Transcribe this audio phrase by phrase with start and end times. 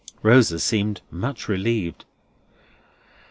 [0.23, 2.05] Rosa seemed much relieved.